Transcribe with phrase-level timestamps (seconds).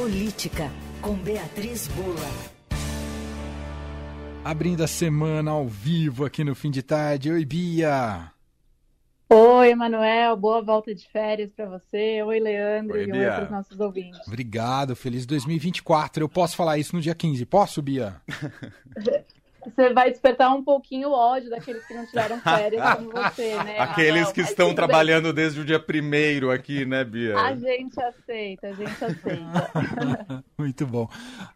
[0.00, 0.70] Política,
[1.02, 2.30] com Beatriz Bula.
[4.42, 7.30] Abrindo a semana ao vivo aqui no fim de tarde.
[7.30, 8.32] Oi, Bia.
[9.28, 10.38] Oi, Emanuel.
[10.38, 12.22] Boa volta de férias para você.
[12.22, 12.96] Oi, Leandro.
[12.96, 13.20] Oi, e Bia.
[13.20, 14.26] oi para os nossos ouvintes.
[14.26, 16.24] Obrigado, feliz 2024.
[16.24, 17.44] Eu posso falar isso no dia 15.
[17.44, 18.22] Posso, Bia?
[19.80, 23.78] Você vai despertar um pouquinho o ódio daqueles que não tiveram férias como você, né?
[23.78, 27.34] Aqueles Ah, não, que estão trabalhando desde o dia primeiro aqui, né, Bia?
[27.34, 27.42] bem.
[27.42, 30.44] A gente aceita, a gente aceita.
[30.58, 31.08] Muito bom.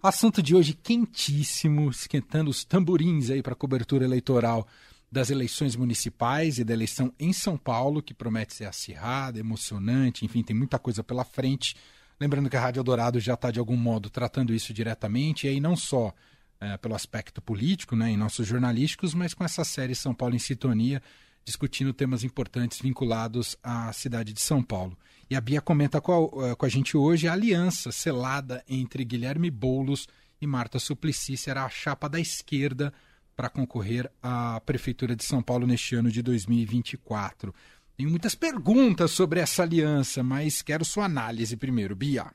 [0.03, 4.67] Assunto de hoje quentíssimo, esquentando os tamborins aí para a cobertura eleitoral
[5.13, 10.43] das eleições municipais e da eleição em São Paulo, que promete ser acirrada, emocionante, enfim,
[10.43, 11.77] tem muita coisa pela frente.
[12.19, 15.61] Lembrando que a Rádio Eldorado já está, de algum modo, tratando isso diretamente, e aí
[15.61, 16.13] não só
[16.61, 20.39] eh, pelo aspecto político, né, em nossos jornalísticos, mas com essa série São Paulo em
[20.39, 21.03] Sintonia,
[21.45, 24.97] discutindo temas importantes vinculados à cidade de São Paulo.
[25.29, 29.05] E a Bia comenta com a, eh, com a gente hoje a aliança selada entre
[29.05, 30.07] Guilherme Boulos
[30.41, 32.93] e Marta Suplicy será a chapa da esquerda
[33.37, 37.55] para concorrer à Prefeitura de São Paulo neste ano de 2024.
[37.97, 42.33] Tenho muitas perguntas sobre essa aliança, mas quero sua análise primeiro, Bia.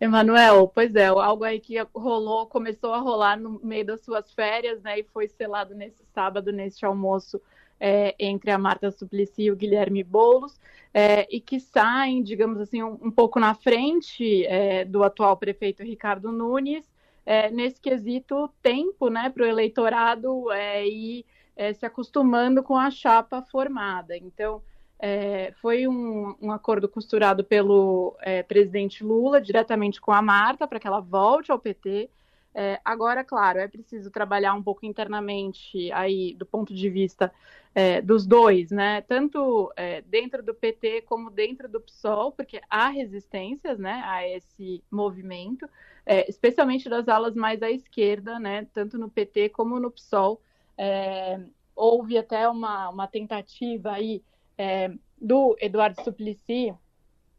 [0.00, 4.82] Emanuel, pois é, algo aí que rolou, começou a rolar no meio das suas férias,
[4.82, 4.98] né?
[4.98, 7.40] E foi selado nesse sábado, neste almoço,
[7.78, 10.60] é, entre a Marta Suplicy e o Guilherme Boulos,
[10.92, 15.82] é, e que saem, digamos assim, um, um pouco na frente é, do atual prefeito
[15.82, 16.84] Ricardo Nunes,
[17.24, 21.24] é, nesse quesito tempo, né, para o eleitorado é, ir
[21.56, 24.16] é, se acostumando com a chapa formada.
[24.16, 24.62] Então,
[24.98, 30.78] é, foi um, um acordo costurado pelo é, presidente Lula diretamente com a Marta para
[30.78, 32.08] que ela volte ao PT.
[32.54, 37.32] É, agora, claro, é preciso trabalhar um pouco internamente aí do ponto de vista
[37.74, 39.00] é, dos dois, né?
[39.00, 44.84] Tanto é, dentro do PT como dentro do PSOL, porque há resistências, né, a esse
[44.88, 45.68] movimento,
[46.06, 48.68] é, especialmente das alas mais à esquerda, né?
[48.72, 50.40] Tanto no PT como no PSOL.
[51.74, 54.22] Houve até uma, uma tentativa aí
[54.56, 56.74] é, do Eduardo Suplicy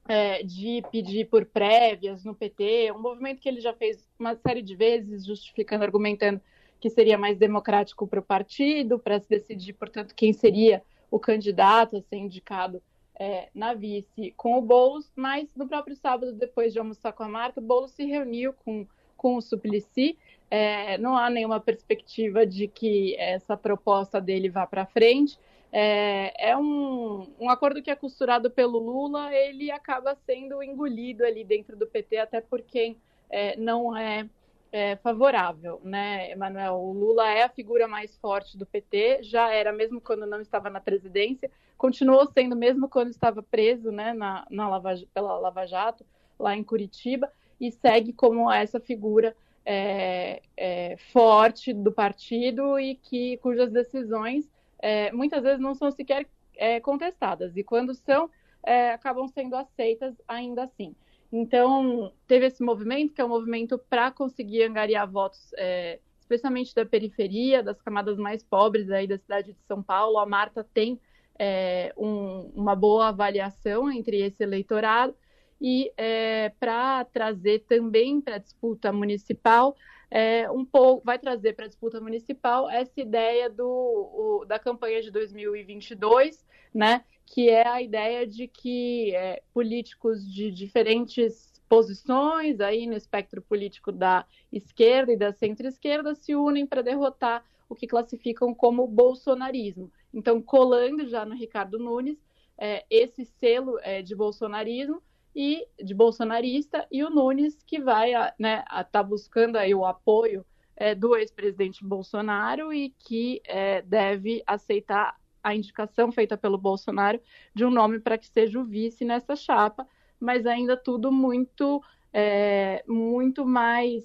[0.08, 4.62] é, de pedir por prévias no PT, um movimento que ele já fez uma série
[4.62, 6.42] de vezes, justificando, argumentando
[6.80, 11.98] que seria mais democrático para o partido, para se decidir, portanto, quem seria o candidato
[11.98, 12.82] a ser indicado
[13.18, 17.30] é, na vice com o Boulos, mas no próprio sábado, depois de almoçar com a
[17.30, 20.18] Marta, o Boulos se reuniu com, com o Suplicy.
[20.52, 25.40] É, não há nenhuma perspectiva de que essa proposta dele vá para frente.
[25.78, 31.44] É, é um, um, acordo que é costurado pelo Lula, ele acaba sendo engolido ali
[31.44, 32.96] dentro do PT, até por quem
[33.30, 34.26] é, não é,
[34.72, 36.76] é, favorável, né, Emanuel?
[36.76, 40.70] O Lula é a figura mais forte do PT, já era mesmo quando não estava
[40.70, 46.06] na presidência, continuou sendo mesmo quando estava preso, né, na, na Lava, pela Lava Jato,
[46.40, 49.36] lá em Curitiba, e segue como essa figura
[49.66, 56.28] é, é, forte do partido e que cujas decisões é, muitas vezes não são sequer
[56.56, 58.30] é, contestadas, e quando são,
[58.64, 60.96] é, acabam sendo aceitas ainda assim.
[61.32, 66.86] Então, teve esse movimento, que é um movimento para conseguir angariar votos, é, especialmente da
[66.86, 70.18] periferia, das camadas mais pobres aí da cidade de São Paulo.
[70.18, 71.00] A Marta tem
[71.38, 75.16] é, um, uma boa avaliação entre esse eleitorado,
[75.60, 79.76] e é, para trazer também para a disputa municipal
[80.16, 85.02] é, um pouco, vai trazer para a disputa municipal essa ideia do, o, da campanha
[85.02, 92.88] de 2022, né, que é a ideia de que é, políticos de diferentes posições aí
[92.88, 98.56] no espectro político da esquerda e da centro-esquerda se unem para derrotar o que classificam
[98.56, 99.92] como bolsonarismo.
[100.14, 102.18] Então, colando já no Ricardo Nunes
[102.58, 105.04] é, esse selo é, de bolsonarismo
[105.36, 110.46] e de bolsonarista e o Nunes que vai né, tá buscando aí o apoio
[110.78, 117.20] é, do ex-presidente Bolsonaro e que é, deve aceitar a indicação feita pelo Bolsonaro
[117.54, 119.88] de um nome para que seja o vice nessa chapa,
[120.20, 121.84] mas ainda tudo muito
[122.14, 124.04] é, muito mais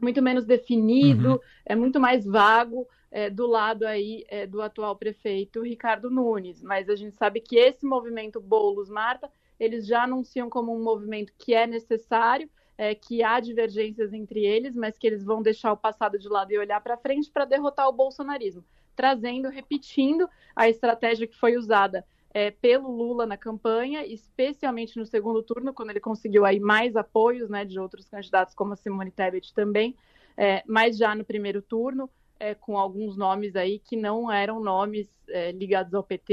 [0.00, 1.38] muito menos definido, uhum.
[1.64, 6.62] é muito mais vago é, do lado aí é, do atual prefeito Ricardo Nunes.
[6.62, 11.32] Mas a gente sabe que esse movimento Bolos Marta eles já anunciam como um movimento
[11.38, 12.48] que é necessário,
[12.78, 16.50] é, que há divergências entre eles, mas que eles vão deixar o passado de lado
[16.50, 18.64] e olhar para frente para derrotar o bolsonarismo,
[18.96, 20.26] trazendo, repetindo
[20.56, 25.90] a estratégia que foi usada é, pelo Lula na campanha, especialmente no segundo turno, quando
[25.90, 29.94] ele conseguiu aí mais apoios né, de outros candidatos, como a Simone Tebet também,
[30.34, 32.08] é, mas já no primeiro turno,
[32.38, 36.32] é, com alguns nomes aí que não eram nomes é, ligados ao PT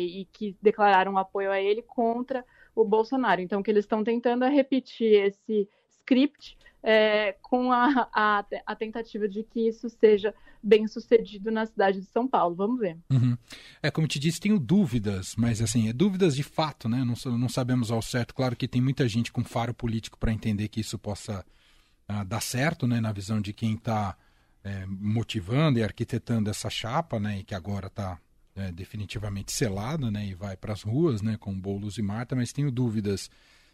[0.00, 2.44] e que declararam apoio a ele contra
[2.82, 3.40] o Bolsonaro.
[3.40, 5.68] Então, o que eles estão tentando é repetir esse
[6.00, 10.32] script é, com a, a, a, tentativa de que isso seja
[10.62, 12.54] bem sucedido na cidade de São Paulo.
[12.54, 12.96] Vamos ver.
[13.10, 13.36] Uhum.
[13.82, 17.04] É, como te disse, tenho dúvidas, mas assim, é dúvidas de fato, né?
[17.04, 18.34] Não, não sabemos ao certo.
[18.34, 21.44] Claro que tem muita gente com faro político para entender que isso possa
[22.08, 23.00] uh, dar certo, né?
[23.00, 24.16] Na visão de quem está
[24.62, 27.40] é, motivando e arquitetando essa chapa, né?
[27.40, 28.20] E que agora está
[28.58, 30.26] é, definitivamente selada, né?
[30.26, 31.36] E vai para as ruas, né?
[31.38, 33.30] Com Boulos e Marta, mas tenho dúvidas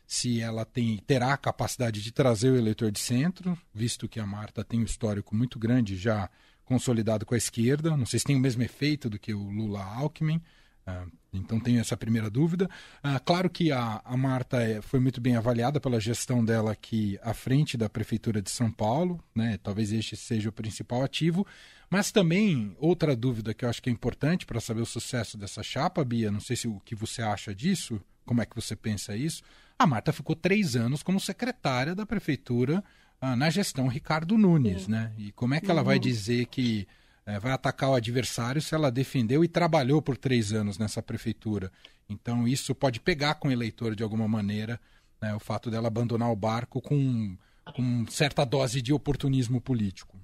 [0.07, 4.27] se ela tem, terá a capacidade de trazer o eleitor de centro, visto que a
[4.27, 6.29] Marta tem um histórico muito grande já
[6.65, 7.97] consolidado com a esquerda.
[7.97, 10.41] Não sei se tem o mesmo efeito do que o Lula Alckmin.
[10.87, 12.69] Uh, então tenho essa primeira dúvida.
[13.03, 17.19] Uh, claro que a, a Marta é, foi muito bem avaliada pela gestão dela aqui
[17.23, 19.59] à frente da Prefeitura de São Paulo, né?
[19.63, 21.47] talvez este seja o principal ativo.
[21.91, 25.63] Mas também, outra dúvida que eu acho que é importante para saber o sucesso dessa
[25.63, 29.17] chapa, Bia, não sei se o que você acha disso, como é que você pensa
[29.17, 29.43] isso,
[29.79, 32.83] a Marta ficou três anos como secretária da prefeitura
[33.21, 35.13] ah, na gestão Ricardo Nunes, né?
[35.17, 36.87] E como é que ela vai dizer que
[37.27, 41.71] é, vai atacar o adversário se ela defendeu e trabalhou por três anos nessa prefeitura?
[42.09, 44.81] Então isso pode pegar com o eleitor de alguma maneira,
[45.21, 47.37] né, o fato dela abandonar o barco com,
[47.75, 50.19] com certa dose de oportunismo político.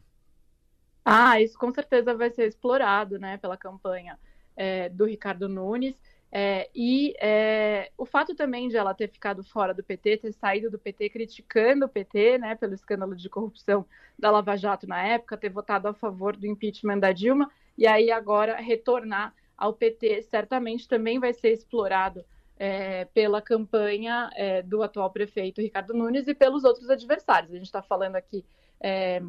[1.04, 4.18] Ah, isso com certeza vai ser explorado, né, pela campanha
[4.54, 5.96] é, do Ricardo Nunes.
[6.32, 10.70] É, e é, o fato também de ela ter ficado fora do PT, ter saído
[10.70, 13.84] do PT criticando o PT, né, pelo escândalo de corrupção
[14.16, 18.12] da Lava Jato na época, ter votado a favor do impeachment da Dilma, e aí
[18.12, 22.24] agora retornar ao PT, certamente também vai ser explorado
[22.56, 27.52] é, pela campanha é, do atual prefeito Ricardo Nunes e pelos outros adversários.
[27.52, 28.44] A gente está falando aqui
[28.78, 29.20] é,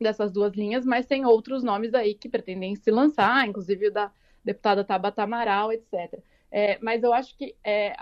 [0.00, 4.10] dessas duas linhas, mas tem outros nomes aí que pretendem se lançar, inclusive o da
[4.44, 6.20] deputada Tabata Amaral, etc.
[6.56, 7.92] É, mas eu acho que é,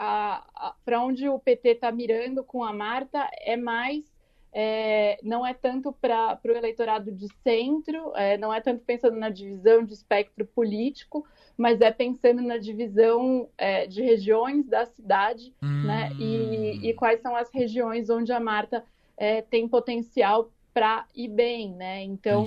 [0.85, 4.05] para onde o PT está mirando com a Marta é mais,
[4.53, 9.31] é, não é tanto para o eleitorado de centro, é, não é tanto pensando na
[9.31, 15.85] divisão de espectro político, mas é pensando na divisão é, de regiões da cidade, hum.
[15.87, 16.11] né?
[16.19, 18.85] E, e, quais são as regiões onde a Marta
[19.17, 22.03] é, tem potencial para ir bem, né?
[22.03, 22.45] Então,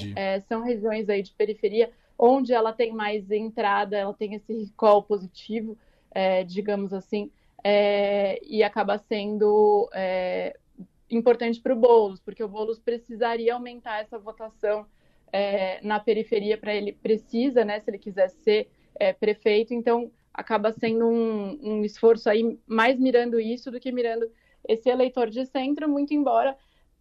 [0.47, 5.77] são regiões aí de periferia onde ela tem mais entrada, ela tem esse recall positivo,
[6.11, 7.31] é, digamos assim,
[7.63, 10.57] é, e acaba sendo é,
[11.09, 14.85] importante para o Boulos, porque o Boulos precisaria aumentar essa votação
[15.31, 20.71] é, na periferia para ele precisa, né, se ele quiser ser é, prefeito, então acaba
[20.71, 24.29] sendo um, um esforço aí mais mirando isso do que mirando
[24.67, 26.55] esse eleitor de centro, muito embora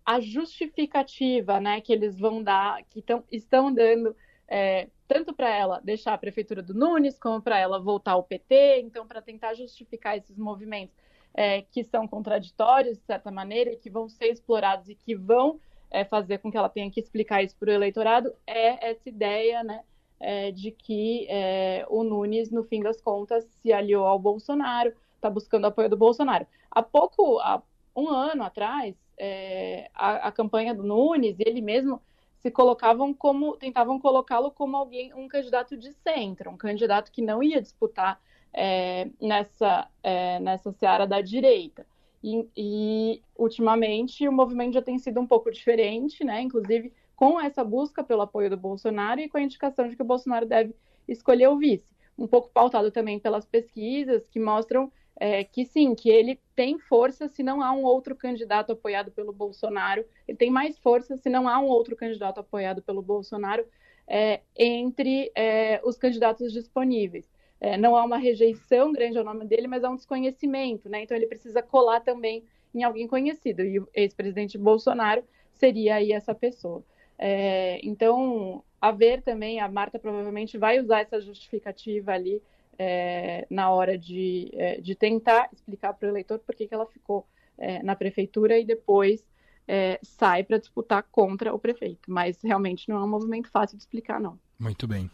[0.05, 4.15] a justificativa, né, que eles vão dar, que tão, estão dando
[4.49, 8.81] é, tanto para ela deixar a prefeitura do Nunes, como para ela voltar ao PT,
[8.81, 10.95] então, para tentar justificar esses movimentos
[11.35, 15.61] é, que são contraditórios, de certa maneira, e que vão ser explorados e que vão
[15.91, 19.63] é, fazer com que ela tenha que explicar isso para o eleitorado, é essa ideia
[19.63, 19.83] né,
[20.19, 25.29] é, de que é, o Nunes, no fim das contas, se aliou ao Bolsonaro, está
[25.29, 26.47] buscando apoio do Bolsonaro.
[26.71, 27.63] Há pouco, há
[27.95, 32.01] um ano atrás, é, a, a campanha do Nunes, ele mesmo
[32.45, 37.43] se colocavam como, tentavam colocá-lo como alguém, um candidato de centro, um candidato que não
[37.43, 38.21] ia disputar
[38.53, 41.87] é, nessa, é, nessa seara da direita.
[42.23, 46.43] E, e, ultimamente o movimento já tem sido um pouco diferente, né?
[46.43, 50.07] Inclusive com essa busca pelo apoio do Bolsonaro e com a indicação de que o
[50.07, 50.75] Bolsonaro deve
[51.09, 51.89] escolher o vice.
[52.19, 57.29] Um pouco pautado também pelas pesquisas que mostram é, que sim, que ele tem força
[57.29, 61.49] se não há um outro candidato apoiado pelo Bolsonaro, ele tem mais força se não
[61.49, 63.65] há um outro candidato apoiado pelo Bolsonaro
[64.07, 67.33] é, entre é, os candidatos disponíveis.
[67.61, 71.03] É, não há uma rejeição grande ao nome dele, mas há um desconhecimento, né?
[71.03, 72.45] Então ele precisa colar também
[72.75, 76.85] em alguém conhecido, e o ex-presidente Bolsonaro seria aí essa pessoa.
[77.17, 82.43] É, então, a ver também, a Marta provavelmente vai usar essa justificativa ali
[82.79, 86.87] é, na hora de, é, de tentar explicar para o eleitor por que, que ela
[86.87, 87.27] ficou
[87.59, 89.23] é, na prefeitura e depois
[89.67, 92.11] é, sai para disputar contra o prefeito.
[92.11, 94.39] Mas realmente não é um movimento fácil de explicar, não.
[94.59, 95.11] Muito bem.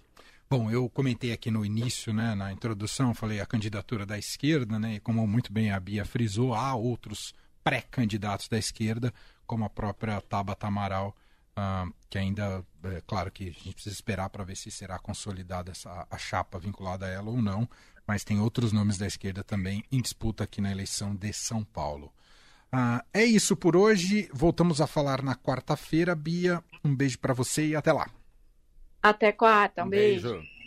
[0.48, 4.94] Bom, eu comentei aqui no início, né, na introdução, falei a candidatura da esquerda, né,
[4.94, 9.14] e como muito bem a Bia frisou, há outros pré-candidatos da esquerda,
[9.46, 11.14] como a própria Tabata Amaral,
[11.60, 15.72] Uh, que ainda, é claro que a gente precisa esperar para ver se será consolidada
[15.72, 17.68] essa, a chapa vinculada a ela ou não,
[18.06, 22.06] mas tem outros nomes da esquerda também em disputa aqui na eleição de São Paulo.
[22.72, 24.30] Uh, é isso por hoje.
[24.32, 26.14] Voltamos a falar na quarta-feira.
[26.14, 28.08] Bia, um beijo para você e até lá.
[29.02, 30.30] Até quarta, um, um beijo.
[30.30, 30.59] beijo.